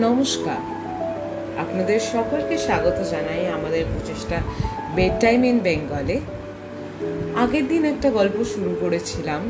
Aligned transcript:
নমস্কার। 0.00 0.60
আপনাদের 1.58 2.00
সকলকে 2.00 2.58
স্বাগত 2.58 2.98
জানাই 3.10 3.42
আমাদের 3.46 3.84
প্রচেষ্টা 3.84 4.38
বেড 4.94 5.12
টাইম 5.20 5.44
ইন 5.44 5.58
বেঙ্গলে 5.58 6.20
আগের 7.36 7.68
দিন 7.68 7.84
একটা 7.84 8.10
গল্প 8.10 8.44
শুরু 8.44 8.76
করেছিলাম, 8.80 9.42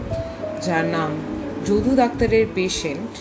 যার 0.62 0.84
নাম 0.84 1.10
যদু 1.66 1.90
ডাক্তারের 1.96 2.46
পেশেন্ট 2.54 3.12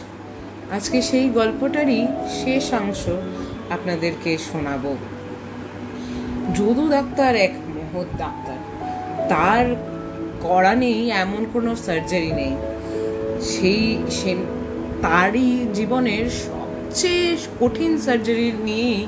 আজকে 0.74 1.02
সেই 1.02 1.30
গল্পটারই 1.30 2.08
শেষ 2.44 2.74
অংশ 2.74 3.04
আপনাদেরকে 3.70 4.38
শোনাবো। 4.38 4.96
যদু 6.56 6.90
ডাক্তার 6.90 7.36
এক 7.36 7.54
মহৎ 7.76 8.10
ডাক্তার। 8.18 8.58
তার 9.30 9.66
করা 10.42 10.76
নেই 10.76 11.12
এমন 11.12 11.46
কোনো 11.54 11.76
সার্জারি 11.76 12.32
নেই। 12.32 12.54
সেই 13.42 13.98
সে 14.10 14.36
তারই 15.02 15.66
জীবনের 15.74 16.30
সবচেয়ে 16.88 17.28
কঠিন 17.62 17.94
সার্জারি 18.06 18.48
নিয়েই 18.68 19.02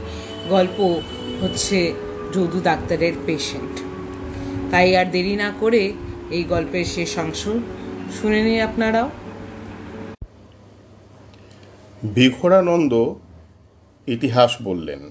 গল্প 0.50 0.78
হচ্ছে 1.42 1.80
যদু 2.34 2.58
ডাক্তারের 2.70 3.16
পেশেন্ট 3.26 3.74
তাই 4.72 4.90
আর 5.00 5.08
দেরি 5.16 5.36
না 5.44 5.50
করে 5.62 5.84
এই 6.36 6.44
গল্পের 6.54 6.88
শেষ 6.96 7.12
অংশ 7.24 7.42
শুনে 8.16 8.40
নিন 8.46 8.60
আপনারাও। 8.70 9.08
বিঘোরানন্দ 12.16 12.94
ইতিহাস 14.08 14.52
বললেন, 14.68 15.02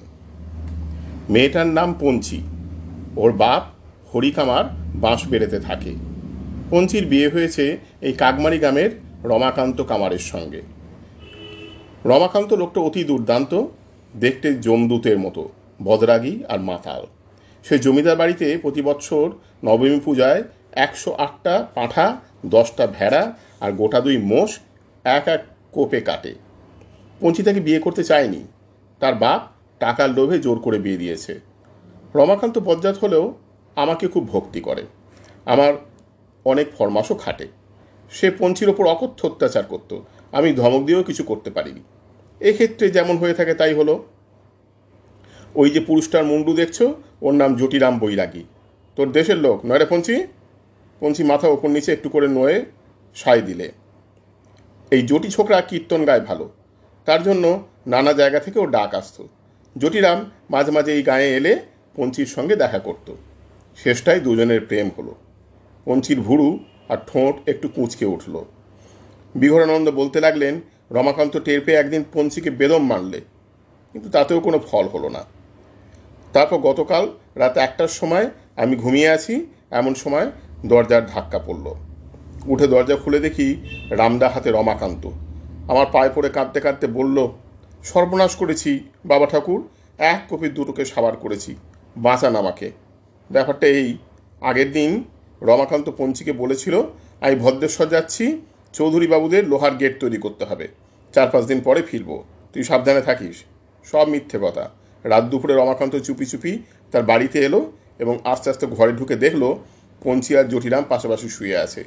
মেয়েটার 1.33 1.69
নাম 1.79 1.91
পঞ্চি। 2.01 2.39
ওর 3.23 3.31
বাপ 3.43 3.63
হরিকামার 4.11 4.65
বাঁশ 5.05 5.21
বেড়েতে 5.29 5.59
থাকে। 5.61 5.93
পঞ্চির 6.71 7.05
বিয়ে 7.07 7.29
হয়েছে 7.29 7.65
এই 8.07 8.15
কাকমারি 8.23 8.59
গ্রামের 8.59 8.91
রমাকান্ত 9.33 9.79
কামারের 9.91 10.25
সঙ্গে। 10.33 10.63
রমাকান্ত 12.09 12.53
লোকটা 12.53 12.81
অতি 12.81 13.05
দুর্দান্ত, 13.05 13.53
দেখতে 14.17 14.55
জমদূতের 14.55 15.19
মতো, 15.19 15.49
বদরাগী 15.83 16.45
আর 16.49 16.61
মাতাল। 16.61 17.07
সে 17.65 17.79
জমিদার 17.79 18.17
বাড়িতে 18.17 18.59
প্রতি 18.63 18.83
বছর 18.83 19.31
নবমী 19.65 20.01
পূজায় 20.05 20.43
একশো 20.73 21.13
আটটা 21.13 21.67
পাঁঠা, 21.75 22.07
দশটা 22.47 22.87
ভেড়া 22.87 23.23
আর 23.61 23.73
গোটা 23.73 24.01
দুই 24.01 24.17
মোষ 24.17 24.59
এক 25.05 25.29
এক 25.29 25.45
কোপে 25.73 26.01
কাটে। 26.01 26.35
পঞ্চি 27.21 27.43
তাকে 27.43 27.61
বিয়ে 27.61 27.79
করতে 27.79 28.05
চায়নি। 28.05 28.45
তার 29.01 29.15
বাপ 29.15 29.41
টাকার 29.79 30.11
লোভে 30.11 30.39
জোর 30.39 30.59
করে 30.59 30.79
বিয়ে 30.79 30.97
দিয়েছে। 30.97 31.41
রমাকান্ত 32.15 32.59
বজ্জাত 32.59 32.99
হলেও 32.99 33.35
আমাকে 33.77 34.09
খুব 34.09 34.29
ভক্তি 34.29 34.61
করে। 34.61 34.83
আমার 35.47 35.75
অনেক 36.45 36.67
ফরমাসও 36.79 37.15
খাটে। 37.15 37.49
সে 38.11 38.31
পঞ্চির 38.31 38.69
ওপর 38.69 38.87
অকথ্য 38.87 39.27
অত্যাচার 39.27 39.65
করত। 39.65 39.99
আমি 40.33 40.53
ধমক 40.53 40.85
দিয়েও 40.85 41.03
কিছু 41.03 41.23
করতে 41.25 41.51
পারিনি। 41.51 41.81
এক্ষেত্রে 42.41 42.91
যেমন 42.91 43.17
হয়ে 43.17 43.35
থাকে 43.35 43.55
তাই 43.55 43.75
হলো। 43.75 44.07
ওই 45.55 45.71
যে 45.71 45.81
পুরুষটার 45.81 46.25
মুন্ডু 46.25 46.55
দেখছ, 46.55 46.83
ওর 47.23 47.35
নাম 47.35 47.57
জটিরাম 47.57 47.99
বৈরাগী। 47.99 48.45
তোর 48.97 49.13
দেশের 49.13 49.37
লোক, 49.37 49.67
নয় 49.67 49.79
রে 49.79 49.87
পঞ্চি? 49.87 50.27
পঞ্চি 51.01 51.23
মাথা 51.25 51.49
ওপর 51.49 51.69
নিচে 51.69 51.93
একটু 51.93 52.09
করে 52.09 52.29
নয়ে 52.29 52.65
সায় 53.15 53.43
দিলে। 53.43 53.73
এই 54.91 55.03
জটি 55.03 55.31
ছোকরা 55.31 55.61
কীর্তন 55.61 56.05
গায় 56.05 56.21
ভালো। 56.21 56.51
তার 57.05 57.23
জন্য 57.23 57.67
নানা 57.87 58.13
জায়গা 58.13 58.41
থেকে 58.41 58.59
ও 58.59 58.67
ডাক 58.67 58.95
আসতো। 58.95 59.29
জটিরাম 59.77 60.31
মাঝে 60.51 60.71
মাঝে 60.71 60.93
এই 60.93 61.03
গায়ে 61.03 61.37
এলে 61.37 61.59
পঞ্চির 61.97 62.27
সঙ্গে 62.27 62.57
দেখা 62.57 62.79
করত। 62.79 63.13
শেষটায় 63.77 64.21
দুজনের 64.21 64.61
প্রেম 64.61 64.91
হলো। 64.99 65.15
পঞ্চির 65.85 66.21
ভুরু 66.21 66.65
আর 66.89 66.97
ঠোঁট 67.07 67.49
একটু 67.49 67.69
কুঁচকে 67.69 68.07
উঠল। 68.07 68.45
বিঘরানন্দ 69.35 69.91
বলতে 69.91 70.21
লাগলেন 70.21 70.61
রমাকান্ত 70.91 71.37
টের 71.37 71.61
পেয়ে 71.61 71.79
একদিন 71.79 72.05
পঞ্চিকে 72.13 72.51
বেদম 72.51 72.87
মারলে। 72.87 73.21
কিন্তু 73.93 74.11
তাতেও 74.11 74.41
কোনো 74.41 74.59
ফল 74.59 74.89
হলো 74.89 75.09
না। 75.09 75.25
তারপর 76.33 76.57
গতকাল 76.57 77.11
রাত 77.35 77.57
একটার 77.57 77.89
সময় 77.89 78.31
আমি 78.57 78.77
ঘুমিয়ে 78.77 79.09
আছি, 79.09 79.47
এমন 79.71 79.95
সময় 79.95 80.31
দরজার 80.67 81.07
ধাক্কা 81.07 81.39
পড়ল। 81.39 81.75
উঠে 82.47 82.67
দরজা 82.67 82.97
খুলে 82.97 83.19
দেখি 83.19 83.57
রামদা 83.91 84.29
হাতে 84.29 84.51
রমাকান্ত। 84.51 85.11
আমার 85.71 85.87
পায়ে 85.93 86.11
পড়ে 86.15 86.29
কাঁদতে 86.29 86.61
কাঁদতে 86.61 86.87
বলল, 86.87 87.29
সর্বনাশ 87.85 88.37
করেছি, 88.37 88.81
বাবা 89.05 89.27
ঠাকুর। 89.27 89.69
এক 89.99 90.23
কপি 90.31 90.49
দুটোকে 90.49 90.85
সাবার 90.85 91.17
করেছি। 91.17 91.57
বাঁচান 91.97 92.37
আমাকে। 92.37 92.73
ব্যাপারটা 93.31 93.67
এই। 93.67 93.99
আগের 94.41 94.73
দিন 94.73 95.05
রমাকান্ত 95.43 95.91
পঞ্চিকে 95.97 96.33
বলেছিল, 96.33 96.83
আমি 97.21 97.35
ভদ্রেশ্বর 97.35 97.87
যাচ্ছি 97.87 98.41
চৌধুরী 98.73 99.07
বাবুদের 99.07 99.49
লোহার 99.49 99.73
গেট 99.73 100.01
তৈরি 100.01 100.17
করতে 100.17 100.45
হবে। 100.45 100.69
চার 101.15 101.29
পাঁচ 101.31 101.45
দিন 101.45 101.61
পরে 101.61 101.83
ফিরবো। 101.83 102.25
তুই 102.53 102.63
সাবধানে 102.63 103.01
থাকিস। 103.01 103.37
সব 103.85 104.09
মিথ্যে 104.09 104.39
কথা। 104.43 104.71
রাত 105.05 105.25
দুপুরে 105.25 105.55
রমাকান্ত 105.55 105.97
চুপি 105.97 106.27
চুপি 106.27 106.59
তার 106.93 107.03
বাড়িতে 107.03 107.39
এলো 107.39 107.73
এবং 107.99 108.19
আস্তে 108.25 108.51
আস্তে 108.51 108.67
ঘরে 108.67 108.93
ঢুকে 108.93 109.17
দেখল 109.17 109.55
পঞ্চি 110.05 110.37
আর 110.37 110.49
জটিরাম 110.49 110.85
পাশাপাশি 110.89 111.29
শুয়ে 111.29 111.57
আছে। 111.57 111.85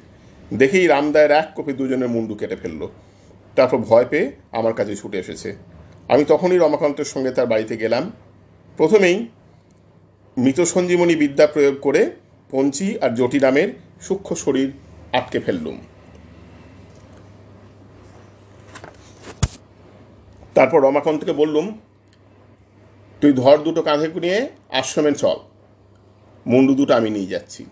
দেখেই 0.53 0.87
রামদায়ের 0.87 1.31
এক 1.31 1.47
কপি 1.55 1.73
দুজনের 1.73 2.09
মুন্ডু 2.09 2.35
কেটে 2.35 2.55
ফেলল। 2.55 2.87
তারপর 3.55 3.77
ভয় 3.77 4.05
পেয়ে 4.05 4.31
আমার 4.51 4.73
কাছে 4.73 4.95
ছুটে 4.95 5.19
এসেছে। 5.19 5.55
আমি 6.07 6.23
তখনই 6.25 6.57
রমাকান্তের 6.57 7.05
সঙ্গে 7.05 7.31
তার 7.31 7.47
বাড়িতে 7.47 7.77
গেলাম। 7.77 8.11
প্রথমেই 8.77 9.27
মৃত 10.37 10.61
সঞ্জীবনী 10.61 11.15
বিদ্যা 11.15 11.47
প্রয়োগ 11.47 11.75
করে 11.81 12.11
পঞ্চি 12.51 12.99
আর 12.99 13.15
জটিরামের 13.15 13.69
সূক্ষ্ম 14.01 14.35
শরীর 14.35 14.71
আটকে 15.13 15.39
ফেললুম। 15.39 15.77
তারপর 20.53 20.81
রমাকান্তকে 20.81 21.33
বললুম, 21.33 21.79
তুই 23.21 23.33
ধর 23.33 23.57
দুটো 23.57 23.81
কাঁধে 23.81 24.07
নিয়ে, 24.07 24.49
আশ্রমে 24.69 25.11
চল। 25.11 25.35
মুন্ডু 26.45 26.75
দুটো 26.75 26.93
আমি 26.93 27.09
নিয়ে 27.09 27.25
যাচ্ছি। 27.25 27.65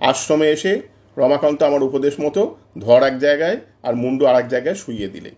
আশ্রমে 0.00 0.48
এসে 0.50 0.82
রমাকান্ত 1.18 1.62
আমার 1.62 1.82
উপদেশ 1.82 2.20
মতো 2.20 2.56
ধর 2.78 3.02
এক 3.02 3.18
জায়গায় 3.18 3.56
আর 3.82 3.94
মুন্ডু 3.94 4.26
আর 4.26 4.36
এক 4.36 4.48
জায়গায় 4.48 4.74
শুইয়ে 4.74 5.08
দিলে। 5.08 5.30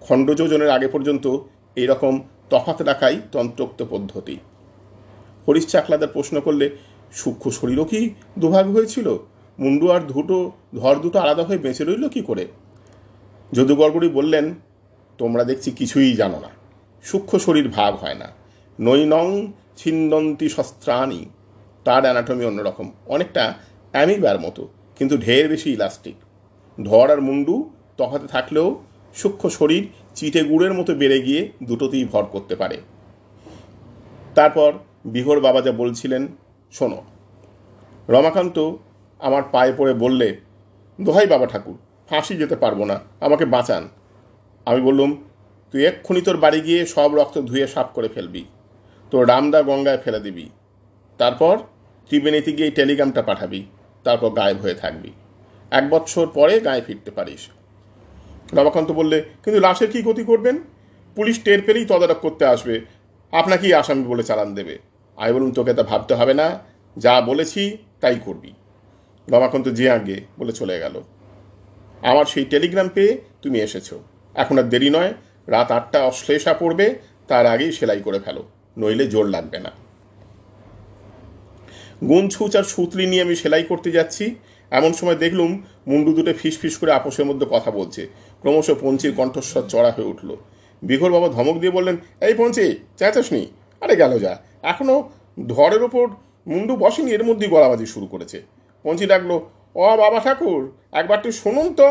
খণ্ড 0.00 0.30
যোজনের 0.30 0.70
আগে 0.70 0.88
পর্যন্ত 0.88 1.38
এইরকম 1.76 2.20
তফাত 2.50 2.82
রাখাই 2.82 3.20
তন্ত্রোক্ত 3.32 3.84
পদ্ধতি। 3.90 4.38
হরিশ 5.48 5.66
চাকলাদার 5.66 6.08
প্রশ্ন 6.08 6.40
করলে, 6.40 6.70
সূক্ষ্ম 7.12 7.50
শরীরও 7.50 7.84
কি 7.84 8.14
দুভাগ 8.38 8.70
হয়েছিল? 8.70 9.16
মুন্ডু 9.58 9.90
আর 9.90 10.00
দুটো, 10.00 10.52
ধর 10.74 10.96
দুটো 10.96 11.18
আলাদা 11.18 11.42
হয়ে 11.42 11.58
বেঁচে 11.58 11.84
রইল 11.84 12.08
কী 12.08 12.20
করে? 12.20 12.46
যদু 13.52 13.76
গড়গড়ি 13.76 14.08
বললেন 14.08 14.54
তোমরা 15.18 15.44
দেখছি 15.44 15.70
কিছুই 15.70 16.12
জানো 16.12 16.40
না। 16.40 16.48
সূক্ষ্ম 17.02 17.38
শরীর 17.38 17.68
ভাগ 17.68 17.96
হয় 17.96 18.14
না। 18.14 18.28
নৈনং 18.80 19.52
ছিন্দন্তি 19.76 20.48
শস্ত্রাণী। 20.48 21.24
তার 21.84 22.02
অ্যানাটমি 22.02 22.44
অন্যরকম। 22.44 22.90
অনেকটা 23.06 23.54
অ্যামিবার 23.92 24.40
মতো, 24.40 24.68
কিন্তু 24.96 25.18
ঢের 25.18 25.48
বেশি 25.48 25.72
ইলাস্টিক 25.72 26.14
ধর 26.84 27.10
আর 27.10 27.20
মুন্ডু 27.20 27.70
তফাতে 27.98 28.26
থাকলেও 28.26 28.82
সূক্ষ্ম 29.14 29.48
শরীর 29.48 29.88
চিটে 30.14 30.42
গুড়ের 30.44 30.74
মতো 30.74 30.94
বেড়ে 30.94 31.22
গিয়ে 31.22 31.52
দুটোতেই 31.62 32.04
ভর 32.04 32.24
করতে 32.24 32.56
পারে। 32.56 32.80
তারপর 34.34 34.72
বিহর 35.04 35.40
বাবা 35.40 35.60
যা 35.60 35.72
বলছিলেন, 35.72 36.26
শোনো। 36.72 37.04
রমাকান্ত 38.08 38.72
আমার 39.18 39.42
পায়ে 39.52 39.72
পড়ে 39.76 39.94
বললে, 39.94 40.36
দোহাই 41.00 41.26
বাবা 41.26 41.46
ঠাকুর, 41.46 41.78
ফাঁসি 42.08 42.36
যেতে 42.36 42.56
পারব 42.56 42.84
না, 42.84 43.00
আমাকে 43.20 43.44
বাঁচান। 43.44 43.88
আমি 44.66 44.80
বললুম, 44.80 45.24
তুই 45.72 45.86
এক্ষুনি 45.86 46.20
তোর 46.20 46.36
বাড়ি 46.36 46.60
গিয়ে 46.60 46.86
সব 46.86 47.14
রক্ত 47.14 47.38
ধুয়ে 47.38 47.66
সাফ 47.66 47.86
করে 47.94 48.08
ফেলবি। 48.08 48.44
তোর 49.10 49.28
রামদা 49.28 49.62
গঙ্গায় 49.62 49.98
ফেলে 49.98 50.20
দিবি। 50.20 50.50
তারপর 51.18 51.58
ত্রিবেণীতে 52.08 52.52
গিয়ে 52.52 52.70
টেলিগ্রামটা 52.70 53.22
পাঠাবি। 53.22 53.66
তারপর 54.04 54.30
গায়েব 54.30 54.58
হয়ে 54.58 54.74
থাকবি। 54.74 55.10
এক 55.70 55.90
বছর 55.90 56.26
পরে 56.26 56.60
গায়ে 56.60 56.80
ফিরতে 56.80 57.10
পারিস। 57.10 57.48
রমাকান্ত 58.52 58.90
বললে, 58.90 59.24
কিন্তু 59.44 59.60
লাশের 59.60 59.90
কি 59.90 60.02
ক্ষতি 60.02 60.24
করবেন? 60.24 60.58
পুলিশ 61.14 61.42
টের 61.42 61.62
পেলেই 61.62 61.84
তদারক 61.84 62.18
করতে 62.20 62.44
আসবে। 62.44 62.80
আপনাকেই 63.32 63.74
আসামি 63.74 64.04
বলে 64.04 64.22
চালান 64.22 64.54
দেবে। 64.54 64.78
আমি 65.16 65.32
বলুন 65.32 65.52
তোকে 65.52 65.74
তা 65.74 65.82
ভাবতে 65.82 66.14
হবে 66.14 66.34
না। 66.34 66.58
যা 66.98 67.20
বলেছি, 67.20 67.78
তাই 68.00 68.20
করবি। 68.24 68.52
রমাকান্ত 69.28 69.68
যে 69.68 69.90
আগে 69.90 70.20
বলে 70.38 70.52
চলে 70.52 70.78
গেল। 70.78 71.02
আমার 72.02 72.24
সেই 72.24 72.44
টেলিগ্রাম 72.44 72.88
পেয়ে 72.88 73.20
তুমি 73.42 73.60
এসেছ। 73.60 73.94
এখন 74.42 74.54
আর 74.58 74.66
দেরি 74.72 74.90
নয়, 74.96 75.12
রাত 75.54 75.68
আটটা 75.76 75.98
অশ্লেষা 76.10 76.52
পড়বে, 76.54 76.86
তার 77.28 77.44
আগেই 77.54 77.72
সেলাই 77.72 78.00
করে 78.06 78.18
ফেলো, 78.24 78.42
নইলে 78.80 79.04
জোর 79.06 79.26
লাগবে 79.34 79.58
না। 79.66 79.70
গুনছুচ 82.10 82.52
আর 82.56 82.66
সুতলি 82.72 83.04
নিয়ে 83.06 83.22
আমি 83.22 83.34
সেলাই 83.42 83.64
করতে 83.70 83.90
যাচ্ছি। 83.96 84.24
এমন 84.78 84.92
সময় 84.92 85.18
দেখলুম 85.24 85.50
মুন্ডু 85.86 86.10
দুটো 86.16 86.32
ফিস 86.40 86.54
ফিস 86.58 86.74
করে 86.80 86.92
আপোষের 86.98 87.26
মধ্যে 87.30 87.46
কথা 87.54 87.70
বলছে। 87.70 88.02
ক্রমশ 88.40 88.68
পঞ্চির 88.82 89.12
কণ্ঠস্বর 89.18 89.64
চড়া 89.72 89.90
হয়ে 89.96 90.10
উঠল। 90.12 90.30
বিঘর 90.82 91.10
বাবা 91.16 91.28
ধমক 91.28 91.56
দিয়ে 91.62 91.76
বললেন, 91.76 91.96
এই 92.26 92.34
পঞ্চি 92.40 92.66
চেঁচাস 92.98 93.28
নি 93.32 93.42
আরে 93.82 93.94
গেল 94.02 94.12
যা। 94.24 94.32
এখনও 94.72 94.96
ধরের 95.48 95.82
ওপর 95.88 96.04
মুন্ডু 96.46 96.74
বসেনি, 96.76 97.10
এর 97.16 97.24
মধ্যেই 97.24 97.50
গলাবাজি 97.54 97.86
শুরু 97.94 98.06
করেছে। 98.06 98.38
পঞ্চি 98.84 99.04
ডাকলো, 99.06 99.36
ও 99.76 99.82
বাবা 100.02 100.18
ঠাকুর, 100.20 100.60
একবার 100.92 101.18
তুই 101.22 101.32
শুনুন 101.42 101.66
তো। 101.74 101.88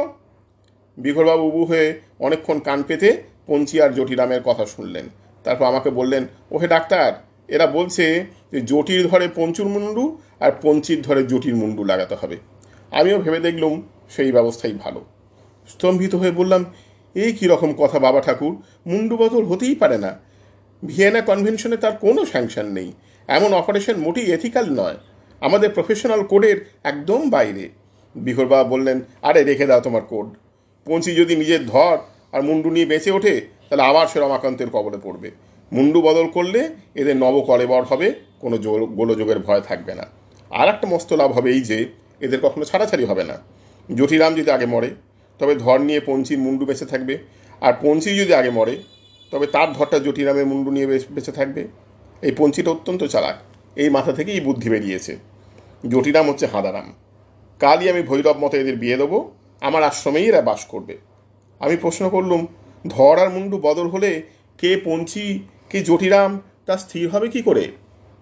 বিঘরবাবু 0.98 1.44
উবু 1.44 1.66
হয়ে 1.66 2.00
অনেকক্ষণ 2.20 2.60
কান 2.60 2.84
পেতে 2.84 3.24
পঞ্চি 3.48 3.82
আর 3.82 3.90
জটিরামের 3.90 4.42
কথা 4.46 4.66
শুনলেন। 4.66 5.10
তারপর 5.44 5.66
আমাকে 5.66 5.90
বললেন, 5.90 6.28
ওহে 6.52 6.68
ডাক্তার, 6.68 7.14
এরা 7.48 7.68
বলছে 7.68 8.26
যে 8.52 8.62
জটির 8.62 9.08
ধরে 9.08 9.30
পঞ্চুর 9.36 9.68
মুন্ডু 9.68 10.18
আর 10.40 10.52
পঞ্চির 10.62 11.02
ধরে 11.02 11.24
জটির 11.24 11.56
মুন্ডু 11.56 11.84
লাগাতে 11.84 12.16
হবে। 12.16 12.38
আমিও 12.92 13.20
ভেবে 13.20 13.40
দেখলুম 13.40 13.82
সেই 14.10 14.32
ব্যবস্থাই 14.32 14.72
ভালো। 14.72 15.06
স্তম্ভিত 15.68 16.16
হয়ে 16.16 16.32
বললাম, 16.32 16.66
এই 17.16 17.34
কী 17.34 17.48
রকম 17.48 17.74
কথা 17.74 18.00
বাবা 18.00 18.22
ঠাকুর? 18.22 18.62
মুন্ডু 18.86 19.18
বদল 19.18 19.44
হতেই 19.46 19.76
পারে 19.76 19.98
না। 19.98 20.20
ভিয়েনা 20.86 21.22
কনভেনশনে 21.22 21.78
তার 21.78 21.98
কোনো 21.98 22.26
স্যাংশন 22.26 22.66
নেই। 22.66 22.92
এমন 23.28 23.54
অপারেশন 23.54 23.98
মোটেই 23.98 24.32
এথিক্যাল 24.32 24.66
নয়। 24.66 24.96
আমাদের 25.42 25.70
প্রফেশনাল 25.70 26.24
কোডের 26.24 26.70
একদম 26.84 27.30
বাইরে। 27.30 27.70
বিহরবাবা 28.16 28.64
বললেন, 28.64 29.02
আরে 29.22 29.44
রেখে 29.44 29.66
দাও 29.66 29.82
তোমার 29.82 30.02
কোড। 30.02 30.28
পঞ্চি 30.86 31.16
যদি 31.16 31.36
নিজের 31.36 31.66
ধর 31.66 31.98
আর 32.32 32.44
মুন্ডু 32.44 32.70
নিয়ে 32.70 32.86
বেঁচে 32.86 33.12
ওঠে, 33.12 33.42
তাহলে 33.70 33.84
আবার 33.84 34.08
সে 34.08 34.20
রমাকান্তের 34.20 34.70
কবলে 34.70 34.98
পড়বে। 35.04 35.32
মুন্ডু 35.72 36.02
বদল 36.02 36.28
করলে 36.28 36.70
এদের 36.96 37.18
নব 37.18 37.42
কলেবর 37.42 37.84
হবে, 37.84 38.14
কোনো 38.40 38.58
গোলযোগের 38.86 39.40
ভয় 39.40 39.62
থাকবে 39.62 39.96
না। 39.96 40.06
আর 40.50 40.68
একটা 40.68 40.88
মস্ত 40.88 41.14
লাভ 41.14 41.32
হবে 41.32 41.52
এই 41.52 41.62
যে, 41.62 41.86
এদের 42.22 42.40
কখনো 42.42 42.66
ছাড়াছাড়ি 42.66 43.06
হবে 43.06 43.24
না। 43.24 43.38
জটিরাম 43.96 44.36
যদি 44.36 44.52
আগে 44.52 44.66
মরে, 44.66 44.90
তবে 45.40 45.56
ধর 45.56 45.80
নিয়ে 45.80 46.00
পঞ্চির 46.00 46.40
মুন্ডু 46.40 46.66
বেঁচে 46.66 46.86
থাকবে। 46.86 47.18
আর 47.62 47.74
পঞ্চি 47.82 48.18
যদি 48.18 48.34
আগে 48.34 48.50
মরে, 48.50 48.84
তবে 49.32 49.48
তার 49.48 49.74
ধরটা 49.74 50.00
জটিরামের 50.00 50.46
মুন্ডু 50.46 50.72
নিয়ে 50.72 50.86
বেঁচে 50.86 51.32
থাকবে। 51.32 51.68
এই 52.22 52.32
পঞ্চিটা 52.38 52.72
অত্যন্ত 52.72 53.04
চালাক। 53.04 53.36
এই 53.76 53.90
মাথা 53.90 54.12
থেকেই 54.12 54.40
বুদ্ধি 54.40 54.70
বেরিয়েছে। 54.70 55.18
জটিরাম 55.88 56.30
হচ্ছে 56.30 56.46
হাঁদারাম। 56.46 56.94
কালই 57.60 57.90
আমি 57.90 58.02
ভৈরব 58.02 58.36
মতো 58.38 58.58
এদের 58.58 58.76
বিয়ে 58.76 58.98
দেবো। 58.98 59.32
আমার 59.62 59.84
আশ্রমেই 59.84 60.26
এরা 60.26 60.42
বাস 60.42 60.66
করবে। 60.66 60.98
আমি 61.60 61.78
প্রশ্ন 61.78 62.10
করলুম, 62.10 62.48
ধর 62.88 63.20
আর 63.20 63.30
মুন্ডু 63.30 63.58
বদল 63.58 63.88
হলে 63.88 64.24
কে 64.58 64.82
পঞ্চি, 64.86 65.40
কে 65.70 65.84
জটিরাম 65.84 66.42
তা 66.66 66.78
স্থির 66.78 67.10
হবে 67.10 67.30
কি 67.30 67.42
করে? 67.42 67.68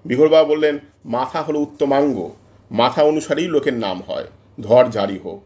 বিঘরবাবা 0.05 0.43
বললেন, 0.43 0.79
মাথা 1.05 1.41
হলো 1.41 1.59
উত্তমাঙ্গ, 1.59 2.29
মাথা 2.71 3.03
অনুসারেই 3.03 3.47
লোকের 3.47 3.73
নাম 3.73 4.01
হয়, 4.07 4.27
ধর 4.61 4.89
জারি 4.89 5.19
হোক। 5.23 5.41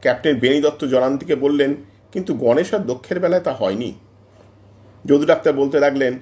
ক্যাপ্টেন 0.00 0.38
বেনি 0.38 0.60
দত্ত 0.60 0.84
জনান্তিকে 0.84 1.34
বললেন, 1.34 1.74
কিন্তু 2.12 2.34
গণেশ 2.34 2.74
আর 2.74 2.80
দক্ষের 2.80 3.20
বেলায় 3.20 3.40
তা 3.40 3.52
হয়নি। 3.52 3.94
যদু 5.04 5.26
ডাক্তার 5.26 5.52
বলতে 5.52 5.80
লাগলেন, 5.80 6.18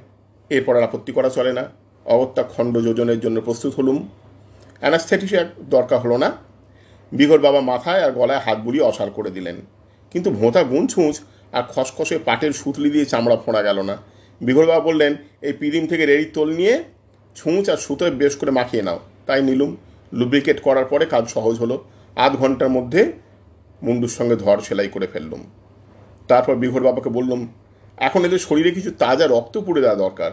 এরপর 0.50 0.76
আর 0.76 0.82
আপত্তি 0.82 1.12
করা 1.12 1.28
চলে 1.28 1.52
না, 1.52 1.64
অগত্যা 2.06 2.42
খণ্ড 2.42 2.78
যোজনের 2.78 3.20
জন্য 3.20 3.40
প্রস্তুত 3.40 3.74
হলুম। 3.74 4.08
অ্যানাস্থেটিসিয়া 4.80 5.44
দরকার 5.60 5.98
হলো 5.98 6.16
না 6.16 6.32
বিঘর 7.12 7.40
বাবা 7.46 7.60
মাথায় 7.70 8.02
আর 8.06 8.12
গলায় 8.18 8.42
হাত 8.44 8.58
বুলিয়ে 8.66 8.84
অসার 8.90 9.10
করে 9.16 9.30
দিলেন। 9.36 9.56
কিন্তু 10.12 10.28
ভোঁতা 10.38 10.62
গুণ 10.70 10.84
ছুঁচ 10.92 11.14
আর 11.56 11.64
খসখসে 11.72 12.16
পাটের 12.28 12.52
সুতলি 12.60 12.90
দিয়ে 12.94 13.06
চামড়া 13.12 13.36
ফোঁড়া 13.44 13.62
গেল 13.68 13.78
না। 13.90 13.96
বিঘর 14.40 14.66
বাবা 14.70 14.82
বললেন, 14.88 15.12
এই 15.48 15.54
পিদিম 15.60 15.84
থেকে 15.90 16.04
রেড়ির 16.06 16.30
তোল 16.36 16.48
নিয়ে 16.60 16.74
ছুঁচ 17.36 17.64
আর 17.72 17.78
সুতোয় 17.86 18.12
বেশ 18.20 18.32
করে 18.40 18.52
মাখিয়ে 18.58 18.84
নাও। 18.88 18.98
তাই 19.26 19.40
নিলুম 19.48 19.70
লুব্রিকেট 20.18 20.58
করার 20.66 20.86
পরে 20.92 21.04
কাজ 21.14 21.24
সহজ 21.34 21.54
হলো। 21.62 21.76
আধ 22.24 22.32
ঘণ্টার 22.42 22.70
মধ্যে 22.76 23.02
মুন্ডুর 23.82 24.12
সঙ্গে 24.18 24.36
ধর 24.44 24.58
সেলাই 24.66 24.90
করে 24.94 25.06
ফেললুম। 25.12 25.42
তারপর 26.30 26.54
বিঘর 26.62 26.82
বাবাকে 26.88 27.10
বললুম, 27.18 27.40
এখন 27.98 28.20
এদের 28.24 28.40
শরীরে 28.46 28.70
কিছু 28.76 28.90
তাজা 29.02 29.26
রক্ত 29.26 29.54
পুড়ে 29.66 29.80
দেওয়া 29.84 29.98
দরকার। 30.04 30.32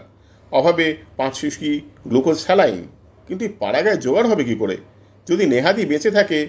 অভাবে 0.52 0.86
পাঁচ 1.20 1.34
শিশি 1.42 1.72
গ্লুকোজ 2.08 2.38
স্যালাইন, 2.46 2.80
কিন্তু 3.28 3.42
এই 3.46 3.52
পাড়াগায় 3.62 4.00
জোগাড় 4.06 4.28
হবে 4.32 4.44
কি 4.50 4.56
করে? 4.56 4.76
যদি 5.28 5.44
নেহাতি 5.54 5.84
বেঁচে 5.92 6.12
থাকে 6.12 6.40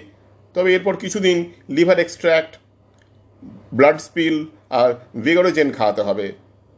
তবে 0.55 0.69
এরপর 0.75 0.95
কিছুদিন 0.95 1.37
লিভার 1.69 1.99
এক্সট্র্যাক্ট 1.99 2.53
ব্লাড 3.73 3.97
স্পিল 4.07 4.35
আর 4.79 4.89
ভিগোরোজেন 5.25 5.69
খাওয়াতে 5.71 6.01
হবে। 6.01 6.25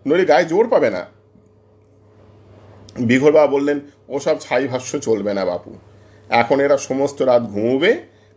নইলে 0.05 0.25
গায়ে 0.25 0.45
জোর 0.45 0.65
পাবে 0.69 0.89
না। 0.89 1.03
বিঘর 3.09 3.31
বাবা 3.31 3.49
বললেন, 3.55 3.77
ওসব 4.15 4.35
ছাই 4.39 4.67
ভাষ্য 4.67 4.91
চলবে 4.99 5.31
না 5.33 5.43
বাপু। 5.45 5.71
এখন 6.29 6.57
এরা 6.59 6.77
সমস্ত 6.89 7.19
রাত 7.21 7.43
ঘুমোবে, 7.53 7.91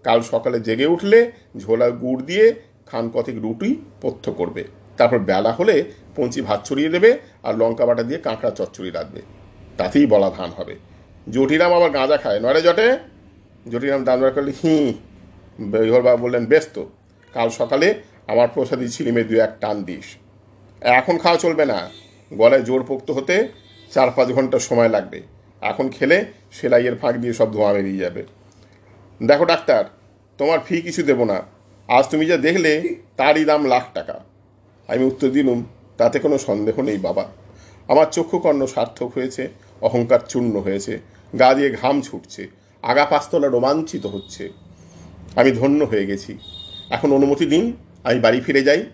কাল 0.05 0.21
সকালে 0.33 0.59
জেগে 0.61 0.87
উঠলে 0.87 1.19
ঝোলা 1.59 1.89
গুড় 2.03 2.23
দিয়ে 2.23 2.47
খান 2.87 3.05
কতিক 3.15 3.37
রুটি 3.43 3.71
পথ্য 4.03 4.25
করবে। 4.33 4.63
তারপর 4.99 5.19
বেলা 5.31 5.53
হলে 5.53 5.77
পঞ্চি 6.17 6.41
ভাত 6.41 6.61
ছড়িয়ে 6.69 6.89
দেবে 6.89 7.11
আর 7.43 7.55
লঙ্কা 7.61 7.85
বাটা 7.87 8.03
দিয়ে 8.03 8.21
কাঁকড়া 8.27 8.51
চচ্চড়ি 8.51 8.91
রাখবে 8.91 9.21
তাতেই 9.79 10.07
বলা 10.07 10.31
ধান 10.39 10.51
হবে। 10.59 10.75
জটিরাম 11.31 11.73
আবার 11.73 11.91
গাঁজা 11.91 12.17
খায়। 12.17 12.41
নরে 12.41 12.61
জটে? 12.63 12.89
জটিরাম 13.71 14.03
দান 14.05 14.19
করলে, 14.37 14.53
হি 14.63 14.77
বাবা 15.61 16.17
বললেন, 16.17 16.47
ব্যস্ত। 16.47 16.85
কাল 17.33 17.49
সকালে 17.49 17.95
আমার 18.27 18.49
প্রসাদী 18.55 18.89
ছিলিমে 18.89 19.25
দু 19.25 19.41
এক 19.41 19.51
টান 19.61 19.83
দিস। 19.83 20.17
এখন 20.81 21.19
খাওয়া 21.19 21.39
চলবে 21.39 21.65
না। 21.65 21.91
গলায় 22.35 22.63
জোর 22.63 22.85
পোক্ত 22.85 23.11
হতে 23.11 23.49
চার 23.91 24.11
পাঁচ 24.11 24.29
ঘণ্টা 24.29 24.59
সময় 24.59 24.89
লাগবে। 24.89 25.23
এখন 25.61 25.89
খেলে 25.89 26.25
সেলাইয়ের 26.53 26.97
ফাঁক 26.97 27.17
দিয়ে 27.17 27.33
সব 27.33 27.53
ধোঁয়া 27.53 27.73
বেরিয়ে 27.73 27.99
যাবে। 27.99 28.25
দেখো 29.23 29.45
ডাক্তার, 29.45 29.85
তোমার 30.39 30.59
ফি 30.61 30.81
কিছু 30.81 31.03
দেবো 31.03 31.25
না। 31.25 31.43
আজ 31.89 32.09
তুমি 32.11 32.27
যা 32.27 32.37
দেখলে 32.37 32.97
তারই 33.17 33.45
দাম 33.45 33.65
লাখ 33.65 33.85
টাকা। 33.95 34.21
আমি 34.89 35.05
উত্তর 35.05 35.29
দিলুম, 35.29 35.65
তাতে 35.97 36.19
কোনো 36.19 36.39
সন্দেহ 36.39 36.81
নেই 36.81 36.99
বাবা। 36.99 37.29
আমার 37.89 38.07
চক্ষুকর্ণ 38.07 38.67
সার্থক 38.67 39.11
হয়েছে, 39.15 39.49
অহংকার 39.81 40.19
চূর্ণ 40.29 40.61
হয়েছে, 40.61 41.01
গা 41.39 41.55
দিয়ে 41.55 41.71
ঘাম 41.71 42.01
ছুটছে, 42.01 42.49
আগা 42.83 43.05
পাঁচতলা 43.05 43.49
রোমাঞ্চিত 43.49 44.07
হচ্ছে। 44.07 44.64
আমি 45.37 45.51
ধন্য 45.53 45.85
হয়ে 45.85 46.07
গেছি। 46.07 46.39
এখন 46.91 47.13
অনুমতি 47.13 47.47
দিন, 47.47 47.73
আমি 48.05 48.21
বাড়ি 48.21 48.41
ফিরে 48.41 48.63
যাই। 48.63 48.87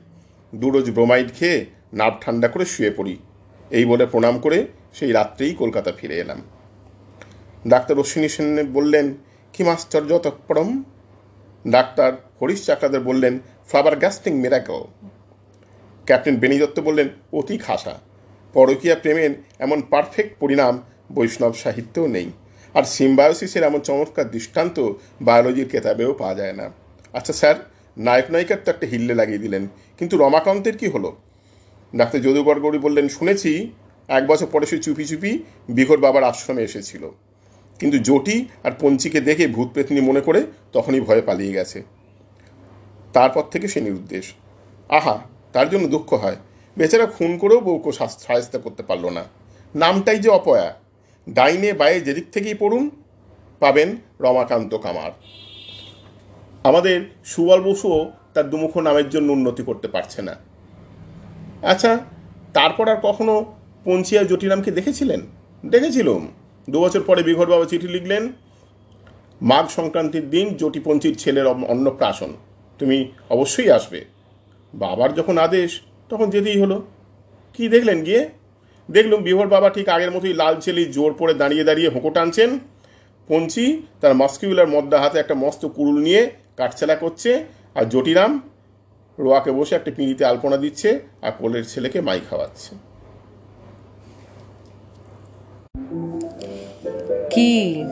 দুরোজ 0.55 0.91
ব্রোমাইড 0.91 1.29
খেয়ে 1.39 1.67
নাভ 1.93 2.13
ঠান্ডা 2.21 2.49
করে 2.49 2.65
শুয়ে 2.65 2.91
পড়ি। 2.91 3.17
এই 3.71 3.85
বলে 3.85 4.07
প্রণাম 4.07 4.39
করে 4.39 4.67
সেই 4.95 5.13
রাত্রেই 5.13 5.55
কলকাতা 5.55 5.93
ফিরে 5.93 6.19
এলাম। 6.19 6.43
ডাক্তার 7.69 7.99
অশ্বিনী 7.99 8.29
সেন 8.29 8.73
বললেন, 8.73 9.15
কি 9.53 9.65
মাশ্চর্য 9.65 10.19
তৎপরম? 10.19 10.83
ডাক্তার 11.69 12.13
হরিশ 12.43 12.67
চাকরাদের 12.67 13.01
বললেন, 13.01 13.39
flabbergasting 13.97 14.41
miracle. 14.41 14.85
Captain 16.05 16.37
Beni 16.37 16.59
Dutta 16.59 16.81
বললেন, 16.81 17.09
অতি 17.33 17.59
খাসা। 17.59 18.01
পরকীয়া 18.53 18.97
প্রেমের 18.97 19.31
এমন 19.59 19.83
পারফেক্ট 19.83 20.39
পরিণাম 20.39 20.83
বৈষ্ণব 21.13 21.53
সাহিত্যেও 21.53 22.07
নেই। 22.07 22.31
আর 22.75 22.83
সিম্বায়োসিসের 22.83 23.63
এমন 23.63 23.81
চমৎকার 23.81 24.31
দৃষ্টান্ত 24.31 24.93
বায়োলজির 25.23 25.69
কেতাবেও 25.69 26.13
পাওয়া 26.13 26.35
যায় 26.35 26.53
না। 26.53 26.71
আচ্ছা 27.13 27.33
স্যার, 27.33 27.55
নায়ক 27.97 28.31
নায়িকার 28.31 28.59
তো 28.65 28.71
একটা 28.71 28.87
হিল্লে 28.87 29.15
লাগিয়ে 29.15 29.39
দিলেন, 29.39 29.69
কিন্তু 29.99 30.19
রমাকান্তের 30.19 30.77
কি 30.77 30.87
হলো? 30.89 31.17
ডাক্তার 31.97 32.21
যদুবর 32.21 32.61
গৌরী 32.61 32.79
বললেন, 32.79 33.09
শুনেছি, 33.09 33.73
এক 34.09 34.27
বছর 34.27 34.47
পরে 34.47 34.67
সে 34.67 34.79
চুপি 34.79 35.05
চুপি 35.05 35.43
বিঘর 35.69 35.97
বাবার 35.97 36.25
আশ্রমে 36.25 36.63
এসেছিল। 36.63 37.11
কিন্তু 37.79 37.99
জটি 37.99 38.49
আর 38.65 38.73
পঞ্চিকে 38.81 39.21
দেখে 39.21 39.47
ভূত 39.47 39.69
পেতনি 39.75 40.01
মনে 40.01 40.21
করে 40.21 40.43
তখনই 40.73 41.01
ভয়ে 41.01 41.23
পালিয়ে 41.23 41.53
গেছে। 41.53 41.83
তারপর 43.13 43.43
থেকে 43.43 43.69
সে 43.69 43.81
নিরুদ্দেশ। 43.81 44.33
আহা, 44.89 45.21
তার 45.53 45.71
জন্য 45.71 45.89
দুঃখ 45.89 46.15
হয়। 46.15 46.37
বেচারা 46.77 47.07
খুন 47.07 47.39
করেও 47.39 47.61
বউকে 47.61 47.93
সাহায্য 47.93 48.59
করতে 48.59 48.83
পারল 48.83 49.09
না। 49.09 49.25
নামটাই 49.75 50.19
যে 50.19 50.29
অপয়া। 50.29 50.80
ডাইনে 51.33 51.73
বায়ে 51.73 52.01
যেদিক 52.01 52.25
থেকেই 52.33 52.55
পড়ুন, 52.55 52.91
পাবেন 53.61 53.97
রমাকান্ত 54.21 54.75
কামার। 54.75 55.11
আমাদের 56.65 57.01
সুবল 57.25 57.61
বসুও 57.61 58.13
তার 58.35 58.51
দুমুখ 58.51 58.77
নামের 58.77 59.11
জন্য 59.11 59.33
উন্নতি 59.33 59.63
করতে 59.63 59.89
পারছে 59.89 60.23
না। 60.23 60.37
আচ্ছা 61.63 61.99
তারপর 62.55 62.89
আর 62.89 62.97
কখনো 63.03 63.55
পঞ্চিয়া 63.85 64.23
জটিরামকে 64.23 64.71
দেখেছিলেন? 64.71 65.21
দেখেছিলাম। 65.67 66.29
দু 66.71 66.81
বছর 66.81 67.03
পরে 67.03 67.23
বিঘর 67.23 67.47
বাবা 67.47 67.65
চিঠি 67.65 67.89
লিখলেন, 67.89 68.33
মাঘ 69.43 69.69
সংক্রান্তির 69.69 70.31
দিন 70.31 70.55
জটিপঞ্চির 70.55 71.17
ছেলের 71.19 71.47
অন্নপ্রাশন। 71.47 72.33
তুমি 72.79 73.13
অবশ্যই 73.31 73.71
আসবে। 73.71 74.05
বাবার 74.75 75.15
যখন 75.15 75.39
আদেশ, 75.39 75.81
তখন 76.09 76.31
যেতেই 76.31 76.61
হলো। 76.61 76.87
কি 77.55 77.69
দেখলেন 77.69 78.05
গিয়ে? 78.05 78.29
দেখলুম 78.91 79.23
বিভোর 79.23 79.49
বাবা 79.49 79.71
ঠিক 79.71 79.89
আগের 79.89 80.11
মতোই 80.11 80.33
লাল 80.33 80.61
ছেলে 80.61 80.85
জোর 80.85 81.15
পরে 81.15 81.35
দাঁড়িয়ে 81.35 81.65
দাঁড়িয়ে 81.65 81.89
হোঁকো 81.89 82.11
টানছেন 82.11 82.59
পঞ্চি 83.29 83.83
তার 84.01 84.15
মাস্কিউলার 84.15 84.69
মদ্দা 84.69 85.01
হাতে 85.01 85.19
একটা 85.19 85.35
মস্ত 85.35 85.67
কুড়ুল 85.67 86.03
নিয়ে 86.03 86.31
কাঠছেলা 86.57 86.95
করছে 86.95 87.45
আর 87.75 87.89
জটিরাম 87.89 88.41
রোয়াকে 89.19 89.51
বসে 89.51 89.75
একটা 89.75 89.91
পিঁড়িতে 89.97 90.25
আলপনা 90.25 90.57
দিচ্ছে 90.57 91.01
আর 91.23 91.33
কোলের 91.39 91.65
ছেলেকে 91.65 92.01
মাই 92.01 92.21
খাওয়াচ্ছে। 92.31 92.75
কি? 97.31 97.85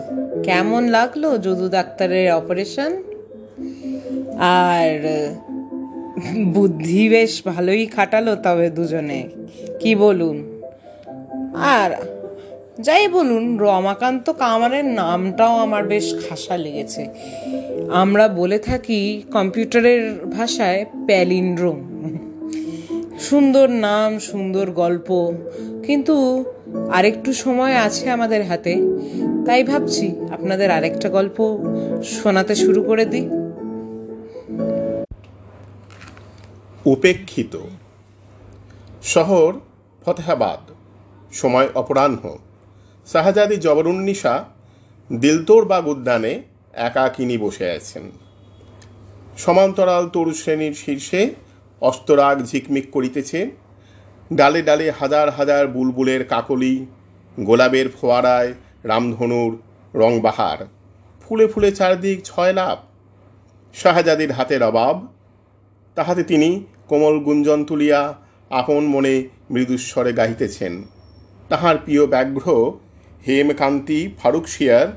কেমন 0.44 0.88
লাগল 0.88 1.38
যদু 1.38 1.68
ডাক্তারের 1.68 2.32
অপারেশন? 2.32 3.02
আর, 4.38 5.08
বুদ্ধি 6.44 7.08
বেশ 7.08 7.42
ভালোই 7.44 7.86
খাটালো 7.86 8.36
তবে 8.36 8.70
দুজনে। 8.70 9.28
কি 9.80 9.94
বলুন? 9.94 10.47
আর 11.60 12.04
যাই 12.80 13.08
বলুন, 13.08 13.58
রমাকান্ত 13.58 14.32
কামারের 14.32 14.84
নামটাও 14.84 15.56
আমার 15.56 15.84
বেশ 15.84 16.28
খাসা 16.28 16.56
লেগেছে। 16.56 17.06
আমরা 17.92 18.28
বলে 18.28 18.58
থাকি 18.58 19.22
কম্পিউটারের 19.32 20.14
ভাষায় 20.26 20.84
প্যালিন্ড্রোম। 21.06 22.08
সুন্দর 23.20 23.70
নাম, 23.70 24.18
সুন্দর 24.18 24.70
গল্প, 24.70 25.32
কিন্তু 25.86 26.44
আরেকটু 26.92 27.32
সময় 27.32 27.74
আছে 27.74 28.10
আমাদের 28.10 28.44
হাতে। 28.44 28.76
তাই 29.46 29.64
ভাবছি 29.64 30.14
আপনাদের 30.30 30.70
আরেকটা 30.70 31.08
গল্প 31.08 31.64
শোনাতে 32.04 32.54
শুরু 32.54 32.82
করে 32.82 33.04
দিই। 33.04 33.28
উপেক্ষিত। 36.84 37.58
শহর 39.02 39.54
ফতেহাবাদ। 40.04 40.70
সময় 41.32 41.68
অপরাহ্ন। 41.74 42.38
শাহজাদি 43.06 43.56
জবরুন্নিশা 43.56 44.44
দিলতোরবাগ 45.12 45.86
উদ্যানে 45.86 46.42
একাকিনী 46.72 47.38
বসে 47.38 47.70
আছেন। 47.70 48.10
সমান্তরাল 49.38 50.08
তরু 50.08 50.32
শ্রেণির 50.32 50.74
শীর্ষে 50.74 51.34
অস্তরাগ 51.80 52.42
ঝিকমিক 52.42 52.90
করিতেছে। 52.90 53.50
ডালে 54.32 54.62
ডালে 54.62 54.90
হাজার 54.90 55.30
হাজার 55.30 55.66
বুলবুলের 55.66 56.24
কাকলি, 56.24 56.86
গোলাপের 57.40 57.88
ফোয়ারায় 57.88 58.54
রামধনুর 58.84 59.58
রংবাহার। 59.94 60.66
ফুলে 61.20 61.46
ফুলে 61.46 61.72
চারদিক 61.72 62.24
ছয় 62.24 62.52
লাভ 62.52 62.78
শাহজাদির 63.74 64.32
হাতের 64.32 64.62
অভাব। 64.62 65.06
তাহাতে 65.94 66.22
তিনি 66.22 66.64
কোমল 66.88 67.18
গুঞ্জন 67.18 67.64
তুলিয়া 67.64 68.14
আপন 68.50 68.86
মনে 68.86 69.28
মৃদুস্বরে 69.50 70.12
গাহিতেছেন। 70.12 70.82
তাহার 71.48 71.78
প্রিয় 71.78 72.06
ব্যাঘ্র, 72.06 72.72
হেমকান্তি, 73.26 74.14
ফারুক 74.18 74.48
শিয়ার 74.48 74.88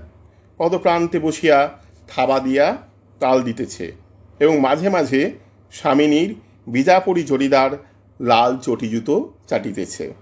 পদপ্রান্তে 0.58 1.20
বসিয়া 1.20 1.78
থাবা 2.08 2.40
দিয়া 2.40 2.78
তাল 3.20 3.42
দিতেছে 3.42 3.92
এবং 4.40 4.60
মাঝে 4.60 4.90
মাঝে 4.90 5.32
স্বামিনীর 5.72 6.36
বিজাপুরী 6.68 7.24
জরিদার 7.24 7.72
লাল 8.20 8.58
চটি 8.58 8.88
জুতো 8.90 9.34
চাটিতেছে। 9.48 10.14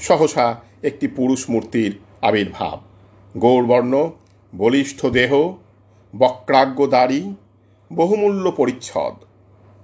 সহসা 0.00 0.46
একটি 0.82 1.08
পুরুষ 1.08 1.50
মূর্তির 1.50 1.92
আবির্ভাব। 2.22 2.78
গৌরবর্ণ, 3.38 4.10
বলিষ্ঠ 4.56 5.06
দেহ 5.06 5.32
বক্রাগ্য 6.16 6.86
দাড়ি, 6.86 7.34
বহুমূল্য 7.92 8.50
পরিচ্ছদ, 8.50 9.14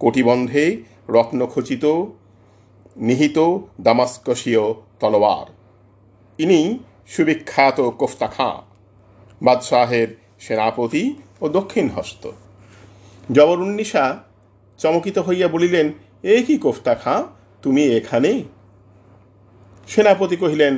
কটিবন্ধে 0.01 0.83
রত্নখচিত, 1.09 1.85
নিহিত 2.97 3.59
দামাস্কসীয় 3.81 4.65
তলোয়ার। 5.01 5.64
ইনি 6.39 6.61
সুবিখ্যাত 7.09 7.79
কোফতা 8.01 8.27
খাঁ 8.27 8.57
বাদশাহের 9.43 10.09
সেনাপতি 10.39 11.05
ও 11.41 11.45
দক্ষিণ 11.49 11.87
হস্ত। 11.89 12.23
জবরুন্নিশা 13.33 14.05
চমকিত 14.81 15.19
হইয়া 15.19 15.49
বলিলেন, 15.49 15.87
এ 16.23 16.35
কি 16.47 16.55
কোফতা 16.59 16.95
খাঁ 16.95 17.21
তুমি 17.63 17.83
এখানে? 17.99 18.33
সেনাপতি 19.89 20.37
কহিলেন 20.37 20.75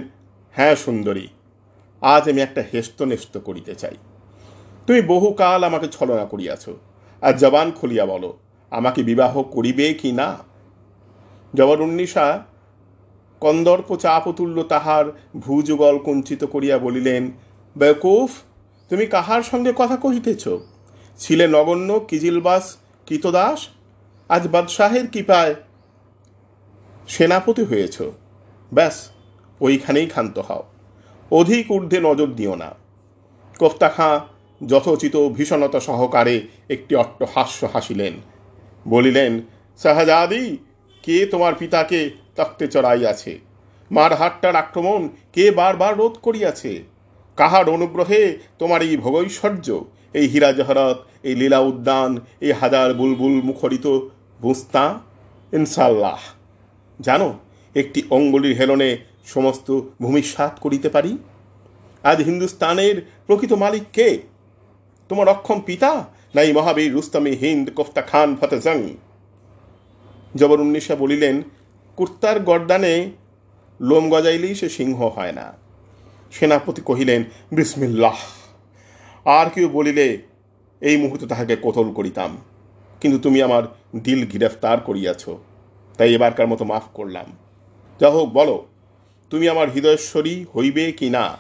হ্যাঁ 0.55 0.75
সুন্দরী, 0.75 1.27
আজ 2.03 2.25
আমি 2.31 2.41
একটা 2.41 2.63
হেস্ত 2.73 2.99
নেস্ত 3.03 3.35
করিতে 3.39 3.75
চাই। 3.75 3.97
তুমি 4.87 5.01
বহুকাল 5.13 5.61
আমাকে 5.65 5.89
ছলনা 5.89 6.25
করিয়াছ, 6.25 6.65
আর 7.23 7.35
জবান 7.37 7.69
খুলিয়া 7.71 8.05
বলো, 8.07 8.31
আমাকে 8.71 9.01
বিবাহ 9.03 9.43
করিবে 9.43 9.87
কি 9.95 10.11
না? 10.13 10.29
জবরুন্নিশা 11.55 12.27
কন্দর্প 13.41 13.97
চাপতুল্য 13.97 14.63
তাহার 14.63 15.05
ভুযুগল 15.37 15.99
কুঞ্চিত 15.99 16.45
করিয়া 16.45 16.79
বলিলেন, 16.79 17.31
বেকুফ, 17.79 18.31
তুমি 18.89 19.07
কাহার 19.07 19.43
সঙ্গে 19.43 19.73
কথা 19.77 19.97
কহিতেছ? 19.97 20.49
ছিলে 21.19 21.49
নগণ্য 21.49 22.01
কিজিলবাস 22.09 22.77
কৃতদাস? 23.07 23.69
আজ 24.29 24.49
বাদশাহের 24.49 25.07
কৃপায় 25.07 25.55
সেনাপতি 27.09 27.65
হয়েছ। 27.65 28.03
ব্যাস, 28.73 29.11
ওইখানেই 29.61 30.07
ক্ষান্ত 30.07 30.39
হও। 30.39 30.63
অধিক 31.31 31.73
ঊর্ধ্বে 31.73 32.01
নজর 32.01 32.27
দিও 32.27 32.55
না। 32.55 32.75
কোফতা 33.59 33.89
খাঁ 33.89 34.21
যথোচিত 34.67 35.17
ভীষণতা 35.17 35.81
সহকারে 35.81 36.49
একটি 36.71 36.97
অট্টহাস্য 36.97 37.67
হাসিলেন। 37.73 38.13
বলিলেন, 38.89 39.41
শাহজাদি, 39.79 40.57
কে 41.03 41.27
তোমার 41.27 41.55
পিতাকে 41.55 42.11
তক্তে 42.37 42.69
চড়াইয়াছে 42.69 43.39
মার 43.91 44.13
হাট্টার 44.15 44.57
আক্রমণ 44.57 45.09
কে 45.33 45.51
বারবার 45.51 45.97
রোধ 45.97 46.15
করিয়াছে? 46.23 46.73
কাহার 47.37 47.67
অনুগ্রহে 47.71 48.39
তোমার 48.59 48.83
এই 48.83 48.97
ভোগৈশ্বর্য? 48.97 49.67
এই 50.15 50.27
হীরা 50.29 50.53
জহরত 50.53 50.99
এই 51.23 51.35
লীলা 51.35 51.59
উদ্যান, 51.59 52.21
এই 52.41 52.53
হাজার 52.53 52.95
বুলবুল 52.95 53.43
মুখরিত 53.43 53.87
বুস্তা? 54.43 54.85
ইনশাল্লাহ 55.53 56.19
জানো, 57.01 57.29
একটি 57.75 58.03
অঙ্গুলির 58.11 58.57
হেলনে 58.57 58.99
সমস্ত 59.27 59.69
ভূমিস্বাদ 60.03 60.53
করিতে 60.61 60.89
পারি? 60.89 61.19
আজ 62.03 62.19
হিন্দুস্তানের 62.23 62.97
প্রকৃত 63.27 63.53
মালিক 63.53 63.85
কে? 63.93 64.09
তোমার 65.09 65.29
অক্ষম 65.29 65.61
পিতা? 65.61 65.93
নাই 66.35 66.53
মহাবীর 66.53 66.93
রুস্তমি 66.93 67.31
হিন্দ, 67.31 67.71
কোফতা 67.71 68.03
খান, 68.03 68.37
ফতেজং। 68.37 68.79
জবরুন্নিশা 70.37 70.95
বলিলেন 70.95 71.43
কুর্তার 71.97 72.41
গর্দানে 72.41 73.11
লোম 73.81 74.11
গজাইলেই 74.11 74.55
সে 74.55 74.69
সিংহ 74.69 75.03
হয় 75.05 75.33
না। 75.33 75.53
সেনাপতি 76.33 76.83
কহিলেন, 76.83 77.25
বিসমিল্লাহ, 77.53 78.17
আর 79.25 79.51
কেউ 79.51 79.69
বলিলে 79.69 80.19
এই 80.81 80.97
মুহূর্তে 80.97 81.27
তাহাকে 81.27 81.57
কোতল 81.57 81.93
করিতাম। 81.93 82.37
কিন্তু 83.01 83.19
তুমি 83.19 83.43
আমার 83.43 83.63
দিল 83.97 84.27
গ্রেফতার 84.27 84.81
করিয়াছ, 84.81 85.29
তাই 85.97 86.15
এবারকার 86.15 86.47
মতো 86.47 86.65
মাফ 86.65 86.83
করলাম। 86.95 87.25
যা 88.01 88.11
হোক, 88.11 88.33
বলো, 88.33 88.67
তুমি 89.31 89.49
আমার 89.49 89.71
হৃদয়েশ্বরী 89.71 90.45
হইবে 90.57 90.93
কি 90.93 91.11
না? 91.11 91.39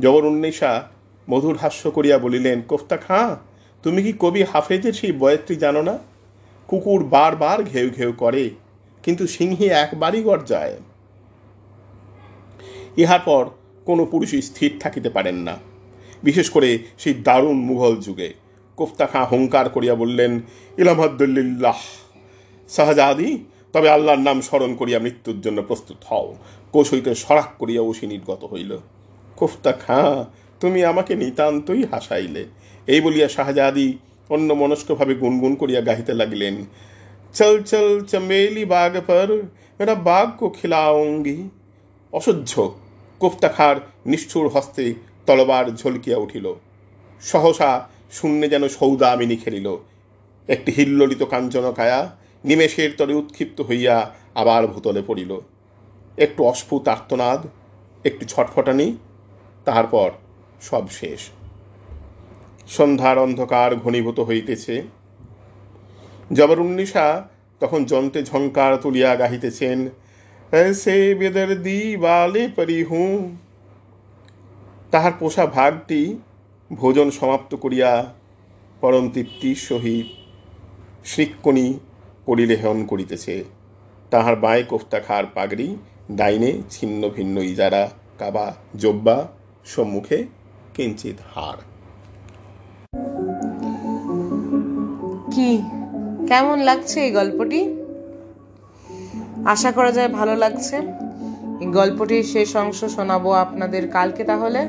জবর 0.00 0.18
জবরুন্নিশা 0.18 0.88
মধুর 1.30 1.56
হাস্য 1.56 1.90
করিয়া 1.90 2.18
বলিলেন, 2.18 2.60
কোফতা 2.60 2.96
খাঁ, 2.96 3.36
তুমি 3.82 4.02
কি 4.02 4.12
কবি 4.18 4.42
হাফেজের 4.42 4.92
সেই 4.92 5.12
বয়সটি 5.12 5.56
জানো 5.56 5.82
না? 5.82 5.98
কুকুর 6.68 7.04
বারবার 7.04 7.62
ঘেউ 7.62 7.90
ঘেউ 7.90 8.12
করে 8.12 8.50
কিন্তু 9.06 9.26
সিংহী 9.26 9.66
একবারই 9.66 10.22
গর্জায় 10.22 10.76
ইহার 12.96 13.20
পর 13.20 13.46
কোনো 13.84 14.04
পুরুষই 14.04 14.42
স্থির 14.42 14.70
থাকিতে 14.80 15.10
পারেন 15.10 15.34
না। 15.34 15.58
বিশেষ 16.22 16.50
করে 16.50 16.78
সেই 16.98 17.14
দারুণ 17.14 17.56
মুঘল 17.56 17.96
যুগে। 17.96 18.34
কোফতা 18.76 19.06
খাঁ 19.06 19.26
হুঙ্কার 19.26 19.68
করিয়া 19.68 19.94
বললেন 19.94 20.40
ইলামাদ্দুল্লিল্লাহ 20.78 21.78
শাহজাদি 22.68 23.44
তবে 23.72 23.90
আল্লাহর 23.90 24.18
নাম 24.18 24.40
স্মরণ 24.40 24.74
করিয়া 24.74 24.98
মৃত্যুর 24.98 25.40
জন্য 25.40 25.62
প্রস্তুত 25.62 25.96
হও। 26.06 26.36
কোষ 26.72 26.92
হইতে 26.92 27.14
সরাক 27.14 27.48
করিয়া 27.58 27.82
ওসি 27.82 28.06
নির্গত 28.06 28.44
হইল। 28.44 28.78
কোফতা 29.36 29.72
খাঁ, 29.72 30.24
তুমি 30.60 30.84
আমাকে 30.84 31.14
নিতান্তই 31.14 31.84
হাসাইলে। 31.84 32.44
এই 32.86 33.00
বলিয়া 33.00 33.28
শাহজাদি 33.28 33.98
অন্য 34.28 34.52
মনস্কভাবে 34.52 35.14
গুনগুন 35.14 35.54
করিয়া 35.54 35.80
গাহিতে 35.80 36.14
লাগিলেন। 36.14 36.56
চল 37.36 37.62
চল 37.62 38.04
চমেলি 38.04 38.64
বাগ 38.64 38.92
পর 39.06 39.28
মেরা 39.78 39.94
বাঘ 39.94 40.28
কো 40.38 40.46
খিলাওঙ্গি 40.48 41.48
অসহ্য 42.12 42.52
কোফতা 43.20 43.48
খার 43.48 43.76
নিষ্ঠুর 44.06 44.48
হস্তে 44.48 44.94
তলবার 45.26 45.76
ঝলকিয়া 45.76 46.18
উঠিল 46.18 46.46
সহসা 47.20 47.88
শূন্যে 48.12 48.48
যেন 48.48 48.68
সৌদামিনী 48.68 49.36
খেলিল। 49.36 49.76
একটি 50.48 50.72
হিল্ললিত 50.72 51.22
কাঞ্চনকায়া 51.22 52.16
নিমেষের 52.44 52.90
তরে 52.98 53.14
উৎক্ষিপ্ত 53.14 53.60
হইয়া 53.60 53.96
আবার 54.34 54.66
ভূতলে 54.66 55.02
পড়িল। 55.06 55.32
একটু 56.16 56.44
অস্ফুট 56.44 56.88
আর্তনাদ, 56.88 57.40
একটু 58.06 58.26
ছটফটানি, 58.26 58.96
তারপর 59.64 60.10
সব 60.60 60.84
শেষ। 60.90 61.20
সন্ধ্যার 62.68 63.18
অন্ধকার 63.18 63.76
ঘনীভূত 63.76 64.20
হইতেছে। 64.20 64.82
জবরুন্নিশা 66.32 67.26
তখন 67.60 67.84
যন্ত্রে 67.84 68.22
ঝঙ্কার 68.22 68.76
তুলিয়া 68.76 69.16
গাহিতেছেন 69.16 69.88
সে 70.74 71.14
বেদের 71.14 71.62
দি 71.62 71.96
বালে 71.96 72.48
পরি 72.56 72.84
হুঁ 72.84 73.28
তাহার 74.90 75.12
পোষা 75.18 75.46
ভাগটি 75.46 76.16
ভোজন 76.72 77.10
সমাপ্ত 77.10 77.54
করিয়া 77.54 78.12
পরম 78.80 79.08
তৃপ্তির 79.08 79.56
সহিত 79.56 80.06
শ্রীক্ষণী 81.04 81.78
পরিলেহন 82.26 82.84
করিতেছে। 82.84 83.44
তাহার 84.10 84.36
বাঁয়ে 84.36 84.62
কোফতা 84.62 85.00
খার 85.00 85.24
পাগড়ি, 85.34 85.76
ডাইনে 86.12 86.62
ছিন্ন 86.70 87.08
ভিন্ন 87.08 87.38
ইজারা, 87.38 87.90
কাবা, 88.18 88.54
জব্বা, 88.76 89.28
সম্মুখে 89.64 90.26
কিঞ্চিত 90.74 91.16
হার। 91.34 91.58
কি? 95.34 95.62
কেমন 96.28 96.58
লাগছে 96.58 97.00
এই 97.04 97.10
গল্পটি? 97.12 97.60
আশা 99.44 99.72
করা 99.72 99.92
যায় 99.92 100.08
ভালো 100.08 100.36
লাগছে। 100.36 100.76
এই 101.60 101.66
গল্পটির 101.66 102.22
শেষ 102.22 102.56
অংশ 102.56 102.84
শোনাবো 102.84 103.30
আপনাদের 103.32 103.88
কালকে 103.88 104.24
তাহলে। 104.24 104.60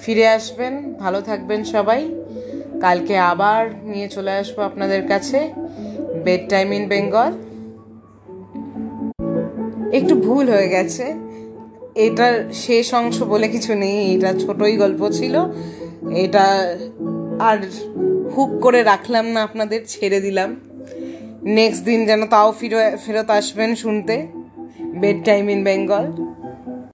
ফিরে 0.00 0.28
আসবেন, 0.28 0.74
ভালো 0.98 1.20
থাকবেন 1.20 1.64
সবাই। 1.64 2.00
কালকে 2.80 3.18
আবার 3.18 3.62
নিয়ে 3.82 4.08
চলে 4.08 4.30
আসব 4.30 4.60
আপনাদের 4.60 5.08
কাছে 5.08 5.38
বেড 6.24 6.48
টাইম 6.48 6.72
ইন 6.72 6.88
বেঙ্গল 6.88 7.32
একটু 9.92 10.14
ভুল 10.14 10.48
হয়ে 10.50 10.68
গেছে। 10.68 11.14
এটার 11.94 12.34
শেষ 12.52 12.94
অংশ 12.94 13.22
বলে 13.22 13.48
কিছু 13.48 13.74
নেই, 13.74 14.14
এটা 14.14 14.34
ছোটই 14.38 14.76
গল্প 14.76 15.08
ছিল। 15.08 15.34
এটা 16.24 16.46
আর 17.40 17.58
হুক 18.36 18.60
করে 18.60 18.82
রাখলাম 18.82 19.26
না 19.26 19.42
আপনাদের, 19.42 19.80
ছেড়ে 19.86 20.20
দিলাম। 20.20 20.56
নেক্সট 21.42 21.84
দিন 21.84 22.06
যেন 22.06 22.26
তাও 22.26 22.52
ফিরে 22.52 22.96
ফেরত 23.06 23.30
আসবেন 23.30 23.74
শুনতে। 23.74 24.26
Bed 25.00 25.24
time 25.24 25.48
in 25.48 25.64
Bengal 25.64 26.27